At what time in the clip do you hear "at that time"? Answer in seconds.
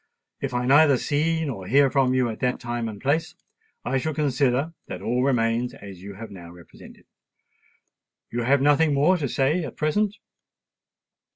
2.29-2.89